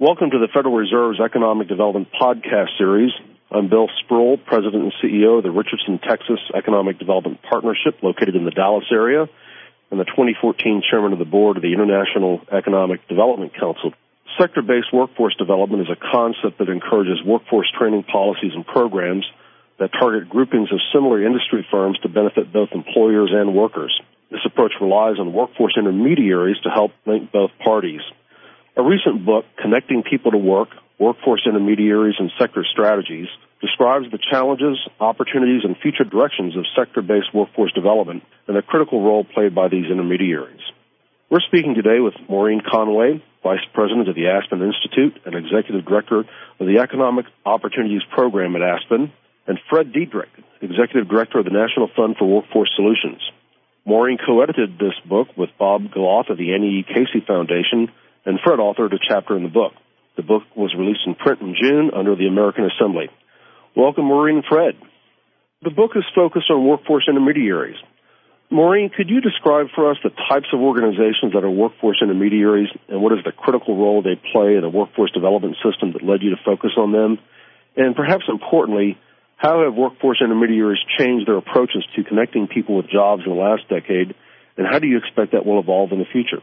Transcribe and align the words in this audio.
Welcome 0.00 0.30
to 0.30 0.38
the 0.38 0.48
Federal 0.48 0.74
Reserve's 0.76 1.20
Economic 1.20 1.68
Development 1.68 2.08
Podcast 2.08 2.72
Series. 2.78 3.12
I'm 3.50 3.68
Bill 3.68 3.86
Sproull, 4.00 4.38
President 4.42 4.84
and 4.84 4.92
CEO 4.96 5.36
of 5.36 5.42
the 5.42 5.50
Richardson, 5.50 6.00
Texas 6.00 6.40
Economic 6.56 6.98
Development 6.98 7.38
Partnership 7.42 8.02
located 8.02 8.34
in 8.34 8.46
the 8.46 8.50
Dallas 8.50 8.88
area 8.90 9.28
and 9.90 10.00
the 10.00 10.06
2014 10.08 10.80
Chairman 10.88 11.12
of 11.12 11.18
the 11.18 11.26
Board 11.26 11.58
of 11.58 11.62
the 11.62 11.74
International 11.74 12.40
Economic 12.50 13.06
Development 13.08 13.52
Council. 13.52 13.92
Sector-based 14.40 14.88
workforce 14.90 15.36
development 15.36 15.82
is 15.82 15.92
a 15.92 16.00
concept 16.00 16.56
that 16.60 16.70
encourages 16.70 17.20
workforce 17.22 17.70
training 17.78 18.04
policies 18.04 18.52
and 18.54 18.64
programs 18.64 19.28
that 19.78 19.92
target 19.92 20.30
groupings 20.30 20.72
of 20.72 20.80
similar 20.94 21.22
industry 21.22 21.60
firms 21.70 21.98
to 21.98 22.08
benefit 22.08 22.50
both 22.50 22.70
employers 22.72 23.32
and 23.34 23.54
workers. 23.54 23.92
This 24.30 24.40
approach 24.46 24.72
relies 24.80 25.20
on 25.20 25.34
workforce 25.34 25.76
intermediaries 25.76 26.56
to 26.64 26.70
help 26.70 26.92
link 27.04 27.30
both 27.30 27.50
parties. 27.62 28.00
A 28.76 28.82
recent 28.82 29.26
book, 29.26 29.44
Connecting 29.60 30.04
People 30.08 30.30
to 30.30 30.38
Work, 30.38 30.68
Workforce 30.98 31.42
Intermediaries 31.44 32.14
and 32.18 32.30
Sector 32.38 32.64
Strategies, 32.70 33.26
describes 33.60 34.06
the 34.10 34.18
challenges, 34.30 34.78
opportunities, 35.00 35.62
and 35.64 35.76
future 35.76 36.04
directions 36.04 36.56
of 36.56 36.64
sector-based 36.78 37.34
workforce 37.34 37.72
development 37.72 38.22
and 38.46 38.56
the 38.56 38.62
critical 38.62 39.02
role 39.02 39.24
played 39.24 39.54
by 39.54 39.66
these 39.68 39.90
intermediaries. 39.90 40.60
We're 41.28 41.40
speaking 41.40 41.74
today 41.74 41.98
with 41.98 42.14
Maureen 42.28 42.60
Conway, 42.60 43.22
Vice 43.42 43.64
President 43.74 44.08
of 44.08 44.14
the 44.14 44.28
Aspen 44.28 44.62
Institute 44.62 45.20
and 45.26 45.34
Executive 45.34 45.84
Director 45.84 46.20
of 46.20 46.66
the 46.66 46.78
Economic 46.78 47.26
Opportunities 47.44 48.02
Program 48.14 48.54
at 48.54 48.62
Aspen, 48.62 49.12
and 49.48 49.58
Fred 49.68 49.92
Dedrick, 49.92 50.30
Executive 50.62 51.08
Director 51.08 51.40
of 51.40 51.44
the 51.44 51.50
National 51.50 51.90
Fund 51.96 52.16
for 52.18 52.26
Workforce 52.26 52.70
Solutions. 52.76 53.20
Maureen 53.84 54.18
co-edited 54.24 54.78
this 54.78 54.94
book 55.08 55.28
with 55.36 55.50
Bob 55.58 55.90
Giloth 55.92 56.30
of 56.30 56.38
the 56.38 56.54
Annie 56.54 56.80
E. 56.80 56.86
Casey 56.86 57.24
Foundation 57.26 57.90
and 58.30 58.38
Fred 58.44 58.60
authored 58.60 58.94
a 58.94 59.02
chapter 59.02 59.36
in 59.36 59.42
the 59.42 59.50
book. 59.50 59.72
The 60.16 60.22
book 60.22 60.44
was 60.54 60.72
released 60.78 61.02
in 61.04 61.16
print 61.16 61.40
in 61.40 61.56
June 61.60 61.90
under 61.90 62.14
the 62.14 62.28
American 62.28 62.64
Assembly. 62.70 63.10
Welcome, 63.76 64.04
Maureen 64.04 64.36
and 64.36 64.44
Fred. 64.48 64.78
The 65.62 65.74
book 65.74 65.90
is 65.96 66.04
focused 66.14 66.46
on 66.48 66.64
workforce 66.64 67.06
intermediaries. 67.10 67.76
Maureen, 68.48 68.90
could 68.94 69.10
you 69.10 69.20
describe 69.20 69.66
for 69.74 69.90
us 69.90 69.96
the 70.04 70.14
types 70.30 70.46
of 70.52 70.60
organizations 70.60 71.34
that 71.34 71.42
are 71.42 71.50
workforce 71.50 71.98
intermediaries 72.00 72.68
and 72.88 73.02
what 73.02 73.12
is 73.12 73.18
the 73.24 73.32
critical 73.32 73.76
role 73.76 74.00
they 74.00 74.14
play 74.30 74.54
in 74.54 74.62
the 74.62 74.68
workforce 74.68 75.10
development 75.10 75.56
system 75.66 75.92
that 75.92 76.02
led 76.02 76.22
you 76.22 76.30
to 76.30 76.40
focus 76.44 76.70
on 76.78 76.92
them? 76.92 77.18
And 77.76 77.96
perhaps 77.96 78.24
importantly, 78.28 78.96
how 79.36 79.64
have 79.64 79.74
workforce 79.74 80.22
intermediaries 80.22 80.78
changed 80.98 81.26
their 81.26 81.38
approaches 81.38 81.82
to 81.96 82.04
connecting 82.04 82.46
people 82.46 82.76
with 82.76 82.90
jobs 82.90 83.22
in 83.26 83.34
the 83.34 83.38
last 83.38 83.68
decade, 83.68 84.14
and 84.56 84.66
how 84.70 84.78
do 84.78 84.86
you 84.86 84.98
expect 84.98 85.32
that 85.32 85.44
will 85.44 85.58
evolve 85.58 85.90
in 85.90 85.98
the 85.98 86.10
future? 86.12 86.42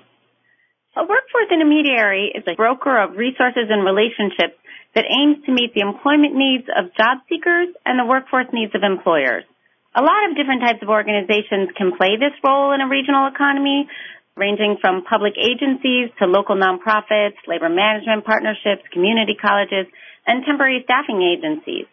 A 0.98 1.06
workforce 1.06 1.54
intermediary 1.54 2.34
is 2.34 2.42
a 2.50 2.58
broker 2.58 2.98
of 2.98 3.22
resources 3.22 3.70
and 3.70 3.86
relationships 3.86 4.58
that 4.98 5.06
aims 5.06 5.46
to 5.46 5.54
meet 5.54 5.78
the 5.78 5.86
employment 5.86 6.34
needs 6.34 6.66
of 6.74 6.90
job 6.98 7.22
seekers 7.30 7.70
and 7.86 8.02
the 8.02 8.10
workforce 8.10 8.50
needs 8.50 8.74
of 8.74 8.82
employers. 8.82 9.46
A 9.94 10.02
lot 10.02 10.26
of 10.26 10.34
different 10.34 10.66
types 10.66 10.82
of 10.82 10.90
organizations 10.90 11.70
can 11.78 11.94
play 11.94 12.18
this 12.18 12.34
role 12.42 12.74
in 12.74 12.82
a 12.82 12.90
regional 12.90 13.30
economy, 13.30 13.86
ranging 14.34 14.82
from 14.82 15.06
public 15.06 15.38
agencies 15.38 16.10
to 16.18 16.26
local 16.26 16.58
nonprofits, 16.58 17.38
labor 17.46 17.70
management 17.70 18.26
partnerships, 18.26 18.82
community 18.90 19.38
colleges, 19.38 19.86
and 20.26 20.42
temporary 20.50 20.82
staffing 20.82 21.22
agencies. 21.22 21.86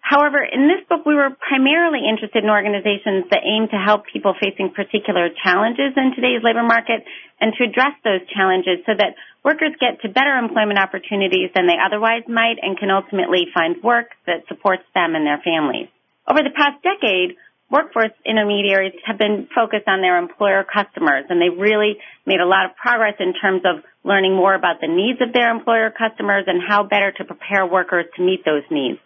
However, 0.00 0.42
in 0.42 0.66
this 0.66 0.82
book, 0.88 1.06
we 1.06 1.14
were 1.14 1.30
primarily 1.38 2.02
interested 2.02 2.42
in 2.42 2.50
organizations 2.50 3.30
that 3.30 3.46
aim 3.46 3.68
to 3.70 3.78
help 3.78 4.10
people 4.10 4.34
facing 4.40 4.72
particular 4.74 5.28
challenges 5.30 5.94
in 5.94 6.16
today's 6.16 6.42
labor 6.42 6.64
market 6.64 7.04
and 7.38 7.52
to 7.54 7.64
address 7.64 7.94
those 8.02 8.26
challenges 8.34 8.82
so 8.86 8.96
that 8.96 9.14
workers 9.44 9.76
get 9.78 10.00
to 10.02 10.08
better 10.08 10.34
employment 10.34 10.80
opportunities 10.80 11.50
than 11.54 11.68
they 11.68 11.78
otherwise 11.78 12.24
might 12.26 12.58
and 12.60 12.78
can 12.78 12.90
ultimately 12.90 13.46
find 13.54 13.82
work 13.84 14.16
that 14.26 14.48
supports 14.48 14.82
them 14.94 15.14
and 15.14 15.22
their 15.22 15.38
families. 15.44 15.86
Over 16.26 16.42
the 16.42 16.56
past 16.56 16.82
decade, 16.82 17.36
workforce 17.70 18.12
intermediaries 18.26 18.98
have 19.06 19.18
been 19.18 19.48
focused 19.54 19.86
on 19.86 20.02
their 20.02 20.18
employer 20.18 20.64
customers 20.64 21.24
and 21.28 21.40
they've 21.40 21.56
really 21.56 21.98
made 22.26 22.40
a 22.40 22.48
lot 22.48 22.66
of 22.66 22.74
progress 22.74 23.14
in 23.20 23.32
terms 23.38 23.62
of 23.64 23.84
learning 24.02 24.34
more 24.34 24.54
about 24.54 24.80
the 24.80 24.88
needs 24.88 25.20
of 25.20 25.32
their 25.32 25.50
employer 25.54 25.92
customers 25.92 26.44
and 26.46 26.60
how 26.66 26.82
better 26.82 27.12
to 27.12 27.24
prepare 27.24 27.66
workers 27.66 28.06
to 28.16 28.22
meet 28.22 28.44
those 28.44 28.64
needs. 28.70 28.98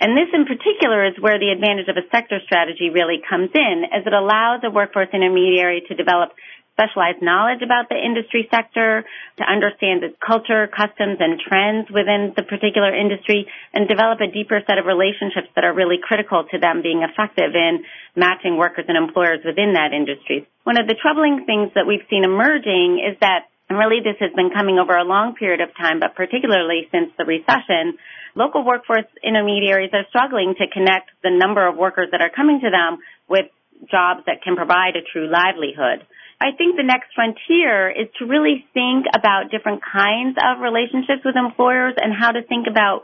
And 0.00 0.16
this 0.16 0.28
in 0.34 0.44
particular 0.44 1.06
is 1.06 1.14
where 1.20 1.38
the 1.38 1.50
advantage 1.54 1.88
of 1.88 1.96
a 1.96 2.06
sector 2.10 2.40
strategy 2.44 2.90
really 2.90 3.22
comes 3.28 3.50
in, 3.54 3.84
as 3.92 4.06
it 4.06 4.12
allows 4.12 4.60
a 4.64 4.70
workforce 4.70 5.08
intermediary 5.12 5.82
to 5.88 5.94
develop 5.94 6.32
specialized 6.74 7.22
knowledge 7.22 7.62
about 7.62 7.86
the 7.88 7.94
industry 7.94 8.50
sector, 8.50 9.06
to 9.38 9.44
understand 9.46 10.02
its 10.02 10.18
culture, 10.18 10.66
customs, 10.66 11.22
and 11.22 11.38
trends 11.38 11.86
within 11.86 12.34
the 12.34 12.42
particular 12.42 12.90
industry, 12.90 13.46
and 13.72 13.86
develop 13.86 14.18
a 14.18 14.26
deeper 14.26 14.58
set 14.66 14.76
of 14.76 14.84
relationships 14.84 15.46
that 15.54 15.62
are 15.62 15.72
really 15.72 16.02
critical 16.02 16.42
to 16.50 16.58
them 16.58 16.82
being 16.82 17.06
effective 17.06 17.54
in 17.54 17.86
matching 18.18 18.58
workers 18.58 18.86
and 18.88 18.98
employers 18.98 19.38
within 19.46 19.78
that 19.78 19.94
industry. 19.94 20.46
One 20.64 20.76
of 20.76 20.90
the 20.90 20.98
troubling 20.98 21.46
things 21.46 21.70
that 21.78 21.86
we've 21.86 22.04
seen 22.10 22.24
emerging 22.26 22.98
is 22.98 23.14
that, 23.22 23.46
and 23.74 23.82
really 23.82 23.98
this 24.06 24.14
has 24.22 24.30
been 24.38 24.54
coming 24.54 24.78
over 24.78 24.94
a 24.94 25.02
long 25.02 25.34
period 25.34 25.58
of 25.58 25.74
time, 25.74 25.98
but 25.98 26.14
particularly 26.14 26.86
since 26.94 27.10
the 27.18 27.26
recession, 27.26 27.98
local 28.38 28.62
workforce 28.62 29.10
intermediaries 29.18 29.90
are 29.90 30.06
struggling 30.14 30.54
to 30.54 30.70
connect 30.70 31.10
the 31.26 31.34
number 31.34 31.66
of 31.66 31.74
workers 31.74 32.06
that 32.14 32.22
are 32.22 32.30
coming 32.30 32.62
to 32.62 32.70
them 32.70 33.02
with 33.26 33.50
jobs 33.90 34.22
that 34.30 34.46
can 34.46 34.54
provide 34.54 34.94
a 34.94 35.02
true 35.02 35.26
livelihood. 35.26 36.06
I 36.38 36.54
think 36.54 36.78
the 36.78 36.86
next 36.86 37.10
frontier 37.18 37.90
is 37.90 38.06
to 38.22 38.30
really 38.30 38.62
think 38.74 39.10
about 39.10 39.50
different 39.50 39.82
kinds 39.82 40.38
of 40.38 40.62
relationships 40.62 41.26
with 41.26 41.34
employers 41.34 41.98
and 41.98 42.14
how 42.14 42.30
to 42.30 42.46
think 42.46 42.70
about 42.70 43.02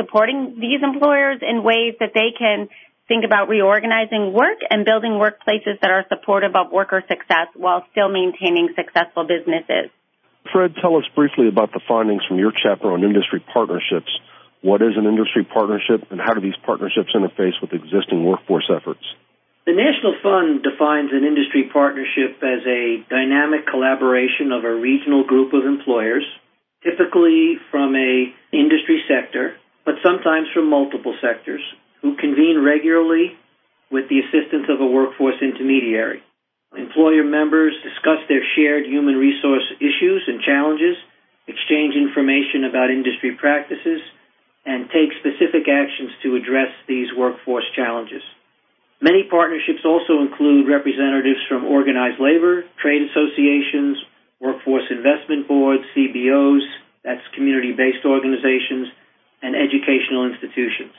supporting 0.00 0.56
these 0.56 0.80
employers 0.80 1.44
in 1.44 1.60
ways 1.60 1.92
that 2.00 2.16
they 2.16 2.32
can 2.32 2.72
think 3.08 3.24
about 3.24 3.52
reorganizing 3.52 4.32
work 4.32 4.64
and 4.68 4.88
building 4.88 5.20
workplaces 5.20 5.76
that 5.84 5.92
are 5.92 6.08
supportive 6.08 6.56
of 6.56 6.72
worker 6.72 7.04
success 7.04 7.52
while 7.52 7.84
still 7.92 8.08
maintaining 8.08 8.72
successful 8.72 9.28
businesses. 9.28 9.92
Fred, 10.52 10.74
tell 10.80 10.96
us 10.96 11.04
briefly 11.14 11.48
about 11.48 11.72
the 11.72 11.80
findings 11.86 12.24
from 12.26 12.38
your 12.38 12.52
chapter 12.52 12.92
on 12.92 13.04
industry 13.04 13.40
partnerships 13.40 14.10
what 14.66 14.82
is 14.82 14.98
an 14.98 15.06
industry 15.06 15.44
partnership, 15.44 16.10
and 16.10 16.18
how 16.18 16.34
do 16.34 16.40
these 16.40 16.58
partnerships 16.66 17.14
interface 17.14 17.54
with 17.62 17.72
existing 17.72 18.24
workforce 18.24 18.66
efforts? 18.66 19.06
The 19.64 19.78
National 19.78 20.18
Fund 20.22 20.66
defines 20.66 21.14
an 21.14 21.22
industry 21.22 21.70
partnership 21.72 22.42
as 22.42 22.66
a 22.66 22.98
dynamic 23.10 23.66
collaboration 23.70 24.50
of 24.50 24.64
a 24.64 24.74
regional 24.74 25.22
group 25.22 25.54
of 25.54 25.66
employers, 25.66 26.26
typically 26.82 27.62
from 27.70 27.94
a 27.94 28.34
industry 28.50 29.06
sector, 29.06 29.54
but 29.84 30.02
sometimes 30.02 30.50
from 30.54 30.70
multiple 30.70 31.14
sectors, 31.22 31.62
who 32.02 32.16
convene 32.16 32.58
regularly 32.58 33.38
with 33.90 34.08
the 34.08 34.18
assistance 34.18 34.66
of 34.66 34.80
a 34.80 34.86
workforce 34.86 35.38
intermediary. 35.42 36.25
Employer 36.74 37.22
members 37.22 37.74
discuss 37.82 38.18
their 38.28 38.42
shared 38.56 38.86
human 38.86 39.14
resource 39.14 39.62
issues 39.78 40.24
and 40.26 40.42
challenges, 40.42 40.96
exchange 41.46 41.94
information 41.94 42.64
about 42.64 42.90
industry 42.90 43.36
practices, 43.38 44.02
and 44.66 44.90
take 44.90 45.14
specific 45.22 45.68
actions 45.70 46.10
to 46.22 46.34
address 46.34 46.74
these 46.88 47.06
workforce 47.16 47.64
challenges. 47.76 48.22
Many 49.00 49.28
partnerships 49.30 49.84
also 49.84 50.20
include 50.22 50.66
representatives 50.66 51.38
from 51.48 51.66
organized 51.66 52.18
labor, 52.18 52.64
trade 52.82 53.02
associations, 53.02 53.98
workforce 54.40 54.84
investment 54.90 55.46
boards, 55.46 55.84
CBOs, 55.94 56.66
that's 57.04 57.22
community-based 57.34 58.04
organizations, 58.04 58.88
and 59.42 59.54
educational 59.54 60.26
institutions. 60.26 60.92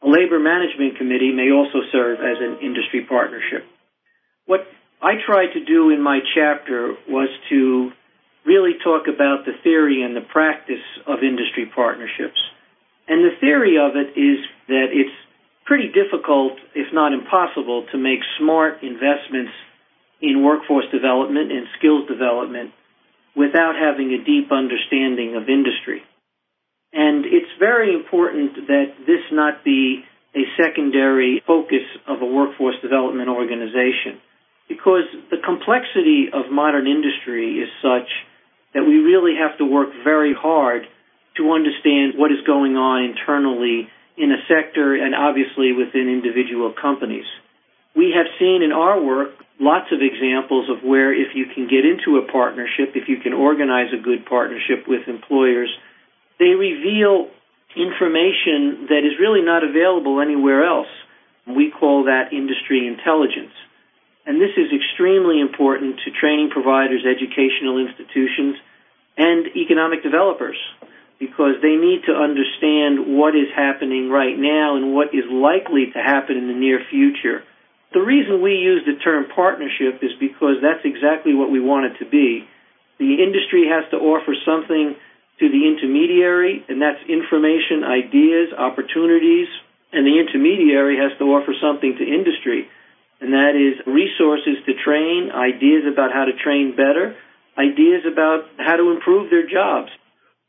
A 0.00 0.08
labor 0.08 0.38
management 0.38 0.96
committee 0.96 1.32
may 1.32 1.50
also 1.50 1.82
serve 1.92 2.20
as 2.20 2.38
an 2.40 2.64
industry 2.64 3.04
partnership. 3.04 3.66
What 4.48 4.64
I 5.04 5.20
tried 5.28 5.52
to 5.52 5.62
do 5.62 5.90
in 5.90 6.00
my 6.00 6.20
chapter 6.34 6.96
was 7.06 7.28
to 7.50 7.92
really 8.46 8.80
talk 8.82 9.04
about 9.04 9.44
the 9.44 9.52
theory 9.62 10.00
and 10.00 10.16
the 10.16 10.24
practice 10.24 10.80
of 11.06 11.20
industry 11.20 11.68
partnerships. 11.68 12.40
And 13.06 13.20
the 13.20 13.36
theory 13.40 13.76
of 13.76 13.92
it 13.92 14.16
is 14.16 14.40
that 14.68 14.88
it's 14.88 15.12
pretty 15.66 15.92
difficult, 15.92 16.56
if 16.74 16.88
not 16.94 17.12
impossible, 17.12 17.84
to 17.92 17.98
make 17.98 18.20
smart 18.40 18.80
investments 18.82 19.52
in 20.22 20.42
workforce 20.42 20.88
development 20.90 21.52
and 21.52 21.68
skills 21.76 22.08
development 22.08 22.72
without 23.36 23.76
having 23.76 24.16
a 24.16 24.24
deep 24.24 24.48
understanding 24.50 25.36
of 25.36 25.52
industry. 25.52 26.00
And 26.94 27.26
it's 27.28 27.52
very 27.60 27.92
important 27.92 28.64
that 28.66 28.96
this 29.04 29.28
not 29.30 29.62
be 29.62 30.08
a 30.34 30.48
secondary 30.56 31.42
focus 31.46 31.84
of 32.08 32.22
a 32.22 32.26
workforce 32.26 32.80
development 32.80 33.28
organization 33.28 34.24
because 34.68 35.08
the 35.30 35.38
complexity 35.44 36.28
of 36.32 36.52
modern 36.52 36.86
industry 36.86 37.58
is 37.58 37.68
such 37.82 38.08
that 38.74 38.84
we 38.84 39.00
really 39.00 39.34
have 39.40 39.56
to 39.58 39.64
work 39.64 39.88
very 40.04 40.34
hard 40.34 40.82
to 41.36 41.52
understand 41.52 42.14
what 42.16 42.30
is 42.30 42.38
going 42.46 42.76
on 42.76 43.04
internally 43.04 43.88
in 44.16 44.30
a 44.32 44.40
sector 44.46 44.94
and 44.94 45.14
obviously 45.14 45.72
within 45.72 46.08
individual 46.10 46.74
companies. 46.74 47.26
We 47.96 48.12
have 48.14 48.26
seen 48.38 48.62
in 48.62 48.72
our 48.72 49.00
work 49.00 49.30
lots 49.58 49.90
of 49.90 49.98
examples 50.02 50.68
of 50.68 50.84
where 50.84 51.12
if 51.12 51.34
you 51.34 51.46
can 51.54 51.66
get 51.66 51.86
into 51.86 52.18
a 52.18 52.30
partnership, 52.30 52.94
if 52.94 53.08
you 53.08 53.18
can 53.18 53.32
organize 53.32 53.90
a 53.94 54.02
good 54.02 54.26
partnership 54.26 54.86
with 54.86 55.08
employers, 55.08 55.70
they 56.38 56.54
reveal 56.54 57.30
information 57.74 58.86
that 58.90 59.02
is 59.06 59.18
really 59.20 59.42
not 59.42 59.64
available 59.64 60.20
anywhere 60.20 60.66
else. 60.66 60.90
We 61.46 61.70
call 61.70 62.04
that 62.04 62.32
industry 62.32 62.86
intelligence. 62.86 63.54
And 64.28 64.36
this 64.36 64.52
is 64.60 64.68
extremely 64.68 65.40
important 65.40 66.04
to 66.04 66.12
training 66.12 66.52
providers, 66.52 67.00
educational 67.00 67.80
institutions, 67.80 68.60
and 69.16 69.48
economic 69.56 70.04
developers 70.04 70.60
because 71.18 71.56
they 71.64 71.80
need 71.80 72.04
to 72.04 72.12
understand 72.12 73.16
what 73.16 73.32
is 73.32 73.48
happening 73.56 74.12
right 74.12 74.36
now 74.36 74.76
and 74.76 74.92
what 74.92 75.16
is 75.16 75.24
likely 75.32 75.88
to 75.96 75.98
happen 75.98 76.36
in 76.36 76.46
the 76.46 76.54
near 76.60 76.78
future. 76.92 77.40
The 77.96 78.04
reason 78.04 78.44
we 78.44 78.60
use 78.60 78.84
the 78.84 79.00
term 79.00 79.32
partnership 79.34 80.04
is 80.04 80.12
because 80.20 80.60
that's 80.60 80.84
exactly 80.84 81.32
what 81.32 81.50
we 81.50 81.58
want 81.58 81.88
it 81.88 82.04
to 82.04 82.06
be. 82.06 82.44
The 83.00 83.24
industry 83.24 83.64
has 83.72 83.88
to 83.90 83.96
offer 83.96 84.36
something 84.44 84.94
to 85.40 85.44
the 85.48 85.62
intermediary, 85.64 86.68
and 86.68 86.84
that's 86.84 87.00
information, 87.08 87.80
ideas, 87.80 88.52
opportunities, 88.52 89.48
and 89.90 90.04
the 90.04 90.20
intermediary 90.20 91.00
has 91.00 91.16
to 91.16 91.24
offer 91.32 91.56
something 91.56 91.96
to 91.96 92.04
industry 92.04 92.68
and 93.20 93.32
that 93.32 93.58
is 93.58 93.78
resources 93.86 94.62
to 94.66 94.72
train, 94.84 95.30
ideas 95.34 95.84
about 95.90 96.12
how 96.12 96.24
to 96.24 96.32
train 96.32 96.76
better, 96.76 97.16
ideas 97.58 98.06
about 98.06 98.46
how 98.58 98.76
to 98.76 98.90
improve 98.94 99.30
their 99.30 99.46
jobs. 99.46 99.90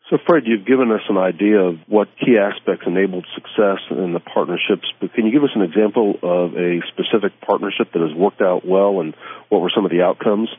So, 0.10 0.18
Fred, 0.26 0.44
you've 0.46 0.66
given 0.66 0.92
us 0.92 1.06
an 1.08 1.18
idea 1.18 1.62
of 1.62 1.78
what 1.86 2.10
key 2.18 2.34
aspects 2.42 2.86
enabled 2.88 3.26
success 3.36 3.78
in 3.94 4.14
the 4.14 4.20
partnerships, 4.20 4.90
but 5.00 5.14
can 5.14 5.26
you 5.26 5.32
give 5.32 5.44
us 5.44 5.54
an 5.54 5.62
example 5.62 6.18
of 6.26 6.58
a 6.58 6.82
specific 6.90 7.38
partnership 7.46 7.94
that 7.94 8.02
has 8.02 8.14
worked 8.18 8.42
out 8.42 8.66
well 8.66 9.02
and 9.02 9.14
what 9.50 9.62
were 9.62 9.70
some 9.74 9.86
of 9.86 9.92
the 9.92 10.02
outcomes? 10.02 10.50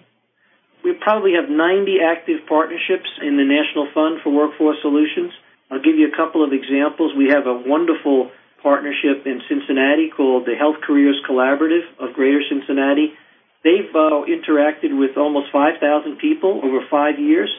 We 0.85 0.95
probably 0.95 1.35
have 1.35 1.51
90 1.51 1.99
active 1.99 2.47
partnerships 2.47 3.11
in 3.27 3.37
the 3.37 3.45
National 3.45 3.91
Fund 3.93 4.23
for 4.23 4.31
Workforce 4.31 4.79
Solutions. 4.83 5.35
I'll 5.71 5.83
give 5.83 5.99
you 5.99 6.09
a 6.09 6.17
couple 6.17 6.47
of 6.47 6.55
examples. 6.55 7.12
We 7.19 7.35
have 7.35 7.47
a 7.47 7.62
wonderful 7.67 8.31
partnership 8.62 9.27
in 9.27 9.41
Cincinnati 9.49 10.11
called 10.15 10.47
the 10.47 10.55
Health 10.55 10.77
Careers 10.87 11.21
Collaborative 11.29 11.85
of 11.99 12.15
Greater 12.15 12.41
Cincinnati. 12.49 13.12
They've 13.65 13.91
uh, 13.95 14.25
interacted 14.25 14.97
with 14.97 15.17
almost 15.17 15.53
5,000 15.53 16.19
people 16.19 16.61
over 16.65 16.81
five 16.91 17.19
years, 17.19 17.51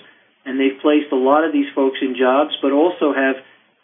and 0.46 0.60
they've 0.60 0.80
placed 0.82 1.12
a 1.12 1.16
lot 1.16 1.44
of 1.44 1.54
these 1.54 1.70
folks 1.76 2.00
in 2.02 2.16
jobs, 2.18 2.58
but 2.62 2.72
also 2.72 3.14
have 3.14 3.36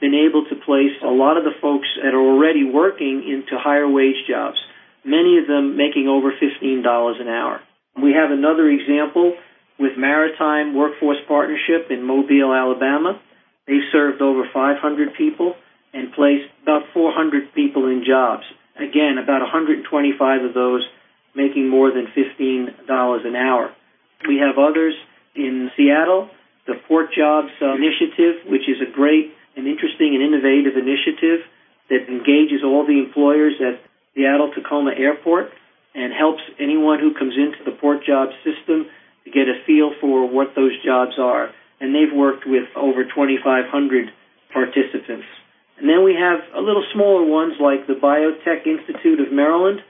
been 0.02 0.14
able 0.14 0.46
to 0.46 0.56
place 0.66 0.94
a 1.04 1.10
lot 1.14 1.38
of 1.38 1.44
the 1.44 1.58
folks 1.62 1.88
that 2.04 2.14
are 2.14 2.22
already 2.22 2.64
working 2.64 3.26
into 3.26 3.58
higher 3.58 3.90
wage 3.90 4.26
jobs, 4.28 4.58
many 5.06 5.38
of 5.38 5.48
them 5.48 5.78
making 5.78 6.08
over 6.08 6.32
$15 6.32 7.22
an 7.22 7.28
hour. 7.28 7.62
We 8.02 8.14
have 8.14 8.32
another 8.32 8.70
example 8.70 9.34
with 9.80 9.98
Maritime 9.98 10.76
Workforce 10.76 11.18
Partnership 11.28 11.90
in 11.90 12.04
Mobile, 12.04 12.54
Alabama. 12.54 13.20
They've 13.68 13.90
served 13.92 14.22
over 14.22 14.44
500 14.54 15.16
people 15.18 15.56
and 15.94 16.14
placed 16.14 16.50
about 16.64 16.84
400 16.94 17.54
people 17.54 17.88
in 17.88 18.04
jobs. 18.06 18.44
Again, 18.76 19.18
about 19.18 19.42
125 19.42 20.44
of 20.44 20.54
those 20.54 20.88
making 21.36 21.70
more 21.70 21.92
than 21.92 22.08
$15 22.16 23.26
an 23.26 23.36
hour. 23.36 23.74
We 24.28 24.38
have 24.38 24.58
others 24.58 24.96
in 25.36 25.70
Seattle, 25.78 26.30
the 26.66 26.76
Port 26.88 27.14
Jobs 27.14 27.50
Initiative, 27.62 28.46
which 28.50 28.68
is 28.68 28.82
a 28.82 28.92
great 28.92 29.34
and 29.56 29.68
interesting 29.68 30.14
and 30.14 30.22
innovative 30.22 30.78
initiative 30.78 31.46
that 31.90 32.10
engages 32.10 32.62
all 32.64 32.86
the 32.86 33.00
employers 33.00 33.54
at 33.62 33.80
Seattle 34.14 34.52
Tacoma 34.54 34.92
Airport 34.98 35.52
and 35.96 36.14
helps 36.14 36.42
anyone 36.60 37.00
who 37.00 37.14
comes 37.14 37.34
into 37.38 37.64
the 37.64 37.78
port 37.78 38.04
job 38.06 38.30
system 38.44 38.86
to 39.26 39.32
get 39.32 39.48
a 39.48 39.64
feel 39.66 39.92
for 40.02 40.28
what 40.28 40.54
those 40.56 40.74
jobs 40.84 41.18
are. 41.18 41.50
And 41.80 41.94
they've 41.94 42.14
worked 42.14 42.46
with 42.46 42.66
over 42.76 43.04
2,500 43.04 44.12
participants. 44.52 45.26
And 45.80 45.88
then 45.88 46.04
we 46.04 46.18
have 46.18 46.42
a 46.58 46.62
little 46.62 46.84
smaller 46.94 47.24
ones 47.24 47.54
like 47.62 47.86
the 47.86 47.94
Biotech 47.94 48.66
Institute 48.66 49.20
of 49.22 49.32
Maryland, 49.32 49.82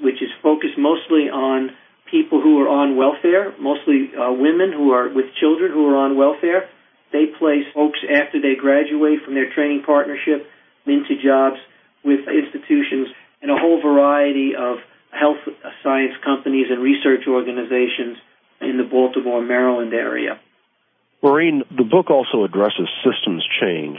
which 0.00 0.22
is 0.22 0.30
focused 0.42 0.78
mostly 0.78 1.26
on 1.30 1.70
people 2.10 2.40
who 2.40 2.60
are 2.62 2.68
on 2.68 2.96
welfare, 2.96 3.52
mostly 3.58 4.12
uh, 4.14 4.30
women 4.30 4.70
who 4.70 4.92
are 4.92 5.08
with 5.08 5.26
children 5.40 5.72
who 5.72 5.88
are 5.90 5.96
on 5.96 6.16
welfare. 6.16 6.68
They 7.12 7.26
place 7.38 7.66
folks 7.74 7.98
after 8.06 8.40
they 8.40 8.54
graduate 8.54 9.24
from 9.24 9.34
their 9.34 9.52
training 9.52 9.82
partnership 9.84 10.46
into 10.86 11.18
jobs 11.22 11.58
with 12.04 12.20
institutions 12.28 13.08
and 13.40 13.50
a 13.50 13.56
whole 13.56 13.82
variety 13.82 14.54
of 14.54 14.78
health 15.10 15.42
science 15.82 16.14
companies 16.24 16.66
and 16.70 16.82
research 16.82 17.26
organizations 17.26 18.16
in 18.60 18.78
the 18.78 18.84
Baltimore, 18.84 19.42
Maryland 19.42 19.92
area. 19.92 20.40
Maureen, 21.22 21.62
the 21.70 21.84
book 21.84 22.10
also 22.10 22.44
addresses 22.44 22.88
systems 23.04 23.44
change 23.60 23.98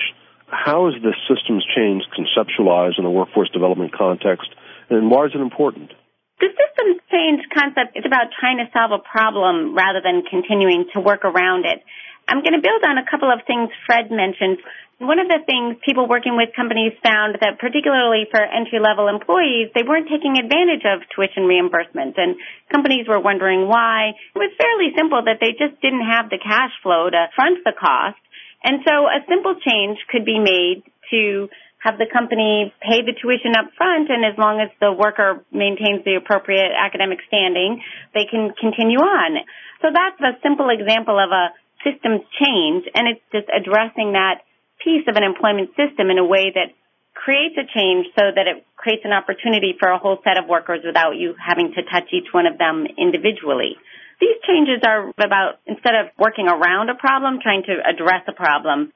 how 0.64 0.88
is 0.88 0.96
this 1.04 1.20
systems 1.28 1.68
change 1.76 2.08
conceptualized 2.16 2.96
in 2.98 3.04
a 3.04 3.12
workforce 3.12 3.52
development 3.52 3.92
context, 3.92 4.48
and 4.90 5.12
why 5.12 5.28
is 5.28 5.36
it 5.36 5.44
important? 5.44 5.92
The 6.40 6.48
systems 6.56 7.04
change 7.12 7.44
concept 7.52 8.00
is 8.00 8.08
about 8.08 8.32
trying 8.40 8.64
to 8.64 8.72
solve 8.72 8.96
a 8.96 9.04
problem 9.04 9.76
rather 9.76 10.00
than 10.00 10.24
continuing 10.24 10.88
to 10.96 11.04
work 11.04 11.28
around 11.28 11.68
it. 11.68 11.84
I'm 12.32 12.40
going 12.40 12.56
to 12.56 12.64
build 12.64 12.80
on 12.88 12.96
a 12.96 13.04
couple 13.04 13.28
of 13.28 13.44
things 13.44 13.76
Fred 13.86 14.08
mentioned. 14.08 14.64
One 15.04 15.20
of 15.20 15.28
the 15.28 15.44
things 15.44 15.76
people 15.84 16.08
working 16.08 16.40
with 16.40 16.56
companies 16.56 16.96
found 17.04 17.36
that 17.44 17.60
particularly 17.60 18.24
for 18.32 18.40
entry 18.40 18.80
level 18.80 19.12
employees, 19.12 19.68
they 19.76 19.84
weren't 19.84 20.08
taking 20.08 20.40
advantage 20.40 20.88
of 20.88 21.04
tuition 21.12 21.44
reimbursement 21.44 22.16
and 22.16 22.40
companies 22.72 23.04
were 23.04 23.20
wondering 23.20 23.68
why. 23.68 24.16
It 24.32 24.40
was 24.40 24.56
fairly 24.56 24.96
simple 24.96 25.28
that 25.28 25.44
they 25.44 25.52
just 25.60 25.76
didn't 25.84 26.08
have 26.08 26.32
the 26.32 26.40
cash 26.40 26.72
flow 26.80 27.12
to 27.12 27.28
front 27.36 27.68
the 27.68 27.76
cost 27.76 28.23
and 28.64 28.80
so 28.88 29.06
a 29.08 29.20
simple 29.28 29.56
change 29.60 30.00
could 30.10 30.26
be 30.26 30.40
made 30.40 30.84
to 31.12 31.50
have 31.84 32.00
the 32.00 32.08
company 32.08 32.72
pay 32.80 33.04
the 33.04 33.12
tuition 33.12 33.60
up 33.60 33.68
front 33.76 34.08
and 34.10 34.24
as 34.24 34.40
long 34.40 34.64
as 34.64 34.72
the 34.80 34.92
worker 34.92 35.44
maintains 35.52 36.00
the 36.08 36.16
appropriate 36.16 36.72
academic 36.72 37.20
standing, 37.28 37.84
they 38.16 38.24
can 38.24 38.56
continue 38.56 39.04
on. 39.04 39.44
So 39.84 39.92
that's 39.92 40.16
a 40.24 40.40
simple 40.40 40.72
example 40.72 41.20
of 41.20 41.28
a 41.28 41.52
systems 41.84 42.24
change 42.40 42.88
and 42.96 43.12
it's 43.12 43.26
just 43.36 43.52
addressing 43.52 44.16
that 44.16 44.48
piece 44.80 45.04
of 45.12 45.20
an 45.20 45.28
employment 45.28 45.76
system 45.76 46.08
in 46.08 46.18
a 46.18 46.24
way 46.24 46.56
that 46.56 46.72
creates 47.14 47.60
a 47.60 47.68
change 47.68 48.08
so 48.16 48.32
that 48.32 48.48
it 48.48 48.64
creates 48.80 49.04
an 49.04 49.12
opportunity 49.12 49.76
for 49.78 49.92
a 49.92 50.00
whole 50.00 50.20
set 50.24 50.40
of 50.40 50.48
workers 50.48 50.82
without 50.88 51.20
you 51.20 51.36
having 51.36 51.76
to 51.76 51.84
touch 51.84 52.08
each 52.16 52.32
one 52.32 52.48
of 52.48 52.58
them 52.58 52.88
individually. 52.98 53.76
These 54.20 54.38
changes 54.48 54.82
are 54.86 55.10
about 55.18 55.60
instead 55.66 55.96
of 55.96 56.12
working 56.18 56.48
around 56.48 56.90
a 56.90 56.96
problem, 56.96 57.40
trying 57.42 57.64
to 57.64 57.76
address 57.84 58.24
a 58.28 58.34
problem. 58.34 58.92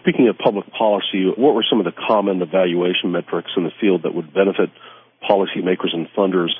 Speaking 0.00 0.28
of 0.28 0.38
public 0.38 0.64
policy, 0.72 1.28
what 1.36 1.54
were 1.54 1.64
some 1.68 1.78
of 1.78 1.84
the 1.84 1.92
common 1.92 2.40
evaluation 2.40 3.12
metrics 3.12 3.50
in 3.56 3.64
the 3.64 3.74
field 3.80 4.04
that 4.04 4.14
would 4.14 4.32
benefit 4.32 4.70
policymakers 5.28 5.92
and 5.92 6.08
funders? 6.16 6.56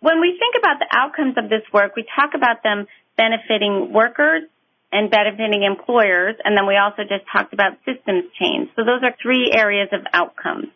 When 0.00 0.20
we 0.20 0.36
think 0.38 0.58
about 0.58 0.80
the 0.80 0.90
outcomes 0.90 1.38
of 1.38 1.48
this 1.48 1.62
work, 1.72 1.94
we 1.96 2.04
talk 2.04 2.34
about 2.34 2.62
them 2.62 2.86
benefiting 3.16 3.92
workers 3.92 4.42
and 4.90 5.10
benefiting 5.10 5.62
employers, 5.62 6.34
and 6.44 6.56
then 6.56 6.66
we 6.66 6.76
also 6.76 7.02
just 7.02 7.24
talked 7.30 7.52
about 7.54 7.78
systems 7.86 8.24
change. 8.38 8.70
So 8.76 8.82
those 8.84 9.02
are 9.02 9.14
three 9.22 9.50
areas 9.54 9.88
of 9.92 10.02
outcomes. 10.12 10.66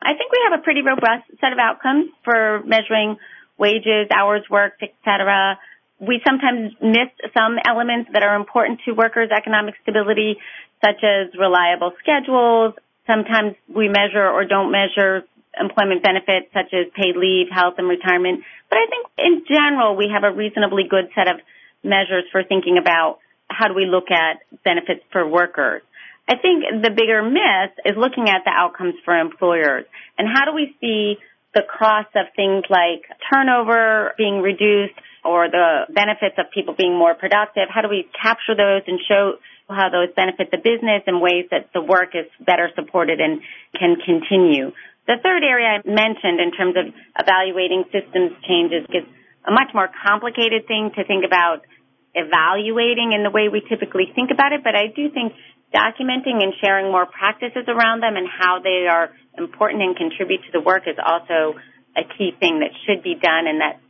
I 0.00 0.14
think 0.14 0.30
we 0.30 0.40
have 0.48 0.60
a 0.60 0.62
pretty 0.62 0.82
robust 0.82 1.26
set 1.40 1.52
of 1.52 1.58
outcomes 1.58 2.10
for 2.24 2.62
measuring 2.64 3.16
wages, 3.58 4.08
hours 4.12 4.44
worked, 4.48 4.82
etc 4.82 5.58
we 6.00 6.20
sometimes 6.26 6.72
miss 6.80 7.10
some 7.36 7.58
elements 7.64 8.10
that 8.12 8.22
are 8.22 8.36
important 8.36 8.80
to 8.84 8.92
workers' 8.92 9.30
economic 9.34 9.74
stability, 9.82 10.38
such 10.84 11.02
as 11.02 11.34
reliable 11.38 11.92
schedules. 12.00 12.74
Sometimes 13.06 13.56
we 13.66 13.88
measure 13.88 14.26
or 14.26 14.44
don't 14.44 14.70
measure 14.70 15.24
employment 15.58 16.02
benefits 16.02 16.46
such 16.54 16.72
as 16.72 16.86
paid 16.94 17.16
leave, 17.16 17.48
health, 17.50 17.74
and 17.78 17.88
retirement. 17.88 18.44
But 18.70 18.78
I 18.78 18.86
think 18.86 19.06
in 19.18 19.42
general, 19.48 19.96
we 19.96 20.10
have 20.12 20.22
a 20.22 20.34
reasonably 20.34 20.84
good 20.88 21.10
set 21.14 21.26
of 21.26 21.40
measures 21.82 22.24
for 22.30 22.44
thinking 22.44 22.78
about 22.78 23.18
how 23.48 23.66
do 23.66 23.74
we 23.74 23.86
look 23.86 24.10
at 24.10 24.42
benefits 24.62 25.02
for 25.10 25.26
workers. 25.26 25.82
I 26.28 26.36
think 26.36 26.64
the 26.82 26.90
bigger 26.90 27.22
miss 27.22 27.72
is 27.86 27.96
looking 27.96 28.28
at 28.28 28.44
the 28.44 28.52
outcomes 28.54 28.94
for 29.04 29.18
employers 29.18 29.86
and 30.18 30.28
how 30.28 30.44
do 30.44 30.54
we 30.54 30.76
see 30.80 31.16
the 31.54 31.62
cost 31.62 32.14
of 32.14 32.26
things 32.36 32.64
like 32.68 33.08
turnover 33.32 34.12
being 34.18 34.42
reduced, 34.42 34.94
or 35.28 35.52
the 35.52 35.84
benefits 35.92 36.40
of 36.40 36.48
people 36.48 36.72
being 36.72 36.96
more 36.96 37.12
productive? 37.12 37.68
How 37.68 37.84
do 37.84 37.92
we 37.92 38.08
capture 38.16 38.56
those 38.56 38.88
and 38.88 38.96
show 39.04 39.36
how 39.68 39.92
those 39.92 40.08
benefit 40.16 40.48
the 40.48 40.56
business 40.56 41.04
in 41.04 41.20
ways 41.20 41.44
that 41.52 41.68
the 41.76 41.84
work 41.84 42.16
is 42.16 42.24
better 42.40 42.72
supported 42.72 43.20
and 43.20 43.44
can 43.76 44.00
continue? 44.00 44.72
The 45.04 45.20
third 45.20 45.44
area 45.44 45.68
I 45.68 45.78
mentioned 45.84 46.40
in 46.40 46.52
terms 46.56 46.76
of 46.80 46.92
evaluating 47.20 47.84
systems 47.92 48.32
changes 48.48 48.88
is 48.88 49.04
a 49.44 49.52
much 49.52 49.72
more 49.76 49.88
complicated 49.88 50.64
thing 50.66 50.92
to 50.96 51.04
think 51.04 51.24
about 51.24 51.68
evaluating 52.16 53.12
in 53.12 53.22
the 53.22 53.30
way 53.30 53.52
we 53.52 53.60
typically 53.68 54.08
think 54.16 54.32
about 54.32 54.52
it, 54.52 54.64
but 54.64 54.74
I 54.74 54.88
do 54.88 55.12
think 55.12 55.36
documenting 55.72 56.40
and 56.40 56.56
sharing 56.60 56.90
more 56.90 57.04
practices 57.04 57.68
around 57.68 58.00
them 58.00 58.16
and 58.16 58.26
how 58.28 58.60
they 58.64 58.88
are 58.88 59.12
important 59.36 59.82
and 59.82 59.96
contribute 59.96 60.40
to 60.48 60.52
the 60.52 60.60
work 60.60 60.88
is 60.88 60.96
also 60.96 61.56
a 61.96 62.04
key 62.16 62.32
thing 62.40 62.60
that 62.60 62.72
should 62.86 63.02
be 63.02 63.14
done 63.14 63.46
and 63.46 63.60
that 63.60 63.80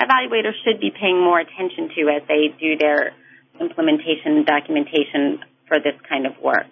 evaluators 0.00 0.56
should 0.64 0.80
be 0.80 0.90
paying 0.90 1.20
more 1.20 1.38
attention 1.38 1.90
to 1.96 2.00
as 2.10 2.22
they 2.28 2.54
do 2.58 2.76
their 2.78 3.14
implementation 3.60 4.44
documentation 4.44 5.40
for 5.68 5.78
this 5.78 5.94
kind 6.08 6.26
of 6.26 6.32
work. 6.42 6.66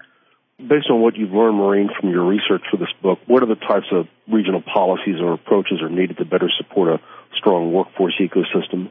Based 0.58 0.86
on 0.90 1.00
what 1.00 1.16
you've 1.16 1.32
learned, 1.32 1.56
Maureen, 1.56 1.90
from 1.98 2.10
your 2.10 2.24
research 2.24 2.62
for 2.70 2.76
this 2.76 2.92
book, 3.02 3.18
what 3.26 3.42
are 3.42 3.46
the 3.46 3.58
types 3.58 3.90
of 3.90 4.06
regional 4.30 4.62
policies 4.62 5.18
or 5.20 5.32
approaches 5.34 5.82
are 5.82 5.90
needed 5.90 6.18
to 6.18 6.24
better 6.24 6.50
support 6.58 6.88
a 6.88 6.98
strong 7.38 7.72
workforce 7.72 8.14
ecosystem? 8.20 8.90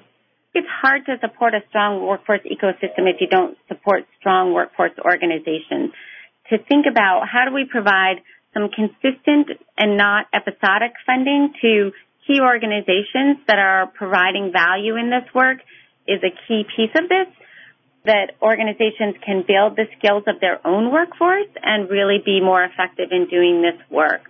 It's 0.54 0.68
hard 0.68 1.06
to 1.06 1.16
support 1.22 1.54
a 1.54 1.62
strong 1.70 2.06
workforce 2.06 2.42
ecosystem 2.44 3.08
if 3.08 3.22
you 3.22 3.28
don't 3.28 3.58
support 3.70 4.04
strong 4.20 4.54
workforce 4.54 4.92
organizations. 5.00 5.96
To 6.50 6.58
think 6.58 6.86
about 6.92 7.24
how 7.32 7.48
do 7.48 7.56
we 7.56 7.64
provide 7.64 8.20
some 8.54 8.68
consistent 8.68 9.48
and 9.78 9.96
not 9.96 10.26
episodic 10.34 10.92
funding 11.06 11.54
to 11.62 11.92
key 12.28 12.40
organizations 12.42 13.38
that 13.48 13.60
are 13.60 13.88
providing 13.88 14.52
value 14.52 14.96
in 14.96 15.10
this 15.10 15.28
work 15.34 15.58
is 16.08 16.22
a 16.24 16.34
key 16.48 16.64
piece 16.76 16.94
of 16.96 17.10
this 17.10 17.28
that 18.06 18.34
organizations 18.42 19.16
can 19.24 19.46
build 19.46 19.78
the 19.78 19.86
skills 19.98 20.24
of 20.26 20.40
their 20.42 20.58
own 20.66 20.92
workforce 20.92 21.50
and 21.62 21.90
really 21.90 22.18
be 22.24 22.42
more 22.42 22.64
effective 22.64 23.10
in 23.12 23.28
doing 23.30 23.62
this 23.62 23.78
work. 23.92 24.26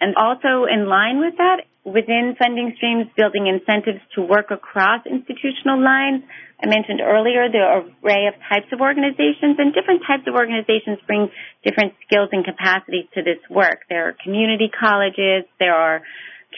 And 0.00 0.16
also 0.16 0.66
in 0.66 0.88
line 0.88 1.20
with 1.20 1.38
that, 1.38 1.62
within 1.84 2.34
funding 2.38 2.74
streams, 2.76 3.06
building 3.16 3.46
incentives 3.46 4.02
to 4.14 4.22
work 4.22 4.50
across 4.50 5.06
institutional 5.06 5.78
lines. 5.78 6.22
I 6.62 6.66
mentioned 6.66 7.00
earlier 7.00 7.46
the 7.50 7.86
array 8.02 8.26
of 8.26 8.34
types 8.50 8.70
of 8.72 8.80
organizations 8.80 9.58
and 9.58 9.74
different 9.74 10.02
types 10.06 10.26
of 10.26 10.34
organizations 10.34 10.98
bring 11.06 11.30
different 11.62 11.94
skills 12.06 12.30
and 12.30 12.44
capacities 12.44 13.06
to 13.14 13.22
this 13.22 13.38
work. 13.50 13.86
There 13.88 14.08
are 14.08 14.14
community 14.22 14.70
colleges, 14.70 15.46
there 15.58 15.74
are 15.74 16.02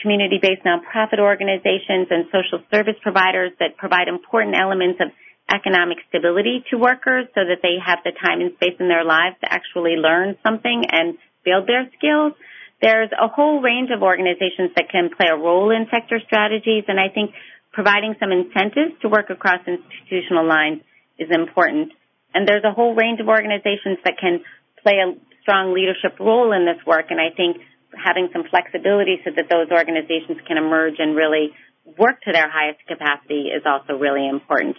community-based 0.01 0.63
nonprofit 0.63 1.19
organizations 1.19 2.07
and 2.09 2.25
social 2.31 2.63
service 2.71 2.95
providers 3.01 3.51
that 3.59 3.77
provide 3.77 4.07
important 4.07 4.55
elements 4.55 4.99
of 4.99 5.09
economic 5.53 5.97
stability 6.09 6.63
to 6.71 6.77
workers 6.77 7.27
so 7.35 7.41
that 7.45 7.61
they 7.61 7.77
have 7.77 7.99
the 8.03 8.11
time 8.11 8.41
and 8.41 8.53
space 8.57 8.75
in 8.79 8.87
their 8.87 9.03
lives 9.05 9.35
to 9.41 9.47
actually 9.51 9.93
learn 9.95 10.35
something 10.41 10.83
and 10.89 11.17
build 11.45 11.67
their 11.67 11.85
skills. 11.97 12.33
There's 12.81 13.11
a 13.13 13.27
whole 13.27 13.61
range 13.61 13.89
of 13.93 14.01
organizations 14.01 14.73
that 14.75 14.89
can 14.89 15.09
play 15.15 15.27
a 15.29 15.37
role 15.37 15.69
in 15.69 15.85
sector 15.93 16.19
strategies 16.25 16.85
and 16.87 16.99
I 16.99 17.09
think 17.13 17.31
providing 17.71 18.15
some 18.19 18.31
incentives 18.31 18.97
to 19.01 19.09
work 19.09 19.29
across 19.29 19.61
institutional 19.67 20.47
lines 20.47 20.81
is 21.19 21.29
important. 21.29 21.93
And 22.33 22.47
there's 22.47 22.63
a 22.65 22.73
whole 22.73 22.95
range 22.95 23.19
of 23.21 23.29
organizations 23.29 23.99
that 24.03 24.17
can 24.19 24.41
play 24.81 24.97
a 24.97 25.13
strong 25.41 25.73
leadership 25.73 26.19
role 26.19 26.51
in 26.51 26.65
this 26.65 26.81
work 26.85 27.05
and 27.09 27.21
I 27.21 27.29
think 27.35 27.57
having 27.97 28.29
some 28.33 28.43
flexibility 28.49 29.19
so 29.23 29.31
that 29.35 29.49
those 29.49 29.71
organizations 29.71 30.39
can 30.47 30.57
emerge 30.57 30.95
and 30.99 31.15
really 31.15 31.53
work 31.97 32.21
to 32.25 32.31
their 32.31 32.49
highest 32.49 32.79
capacity 32.87 33.53
is 33.53 33.63
also 33.65 33.97
really 33.97 34.27
important. 34.27 34.77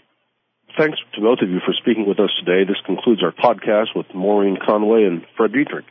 Thanks 0.76 0.98
to 1.14 1.20
both 1.20 1.38
of 1.40 1.48
you 1.48 1.60
for 1.64 1.72
speaking 1.80 2.04
with 2.06 2.20
us 2.20 2.30
today. 2.42 2.66
This 2.68 2.80
concludes 2.84 3.22
our 3.22 3.32
podcast 3.32 3.94
with 3.94 4.06
Maureen 4.14 4.58
Conway 4.60 5.04
and 5.04 5.24
Fred 5.36 5.52
Dedrick. 5.52 5.88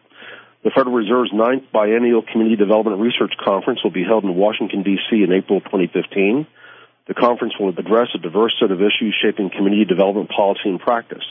The 0.63 0.71
Federal 0.75 0.95
Reserve's 0.95 1.31
ninth 1.33 1.69
biennial 1.71 2.21
Community 2.21 2.57
Development 2.57 2.99
Research 2.99 3.33
Conference 3.37 3.83
will 3.83 3.93
be 3.93 4.03
held 4.03 4.23
in 4.25 4.35
Washington, 4.35 4.83
D.C. 4.83 5.21
in 5.23 5.31
April 5.31 5.61
2015. 5.61 6.45
The 7.07 7.13
conference 7.13 7.53
will 7.59 7.69
address 7.69 8.09
a 8.15 8.17
diverse 8.17 8.57
set 8.59 8.71
of 8.71 8.81
issues 8.81 9.13
shaping 9.21 9.49
community 9.49 9.85
development 9.85 10.29
policy 10.29 10.65
and 10.65 10.79
practice. 10.79 11.23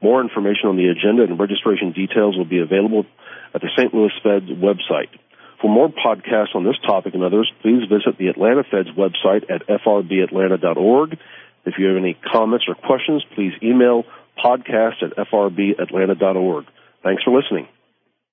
More 0.00 0.22
information 0.22 0.70
on 0.70 0.76
the 0.76 0.86
agenda 0.94 1.24
and 1.26 1.38
registration 1.38 1.90
details 1.90 2.38
will 2.38 2.46
be 2.46 2.60
available 2.62 3.04
at 3.52 3.60
the 3.60 3.70
St. 3.76 3.92
Louis 3.92 4.14
Fed 4.22 4.46
website. 4.46 5.10
For 5.60 5.68
more 5.68 5.88
podcasts 5.88 6.54
on 6.54 6.64
this 6.64 6.76
topic 6.86 7.14
and 7.14 7.24
others, 7.24 7.50
please 7.62 7.82
visit 7.88 8.16
the 8.18 8.28
Atlanta 8.28 8.62
Fed's 8.64 8.90
website 8.90 9.50
at 9.50 9.66
frbatlanta.org 9.66 11.18
if 11.68 11.74
you 11.78 11.86
have 11.88 11.96
any 11.96 12.14
comments 12.32 12.64
or 12.66 12.74
questions, 12.74 13.24
please 13.34 13.52
email 13.62 14.04
podcast 14.42 15.02
at 15.02 15.16
frbatlanta.org. 15.28 16.64
Thanks 17.02 17.22
for 17.22 17.38
listening. 17.38 17.68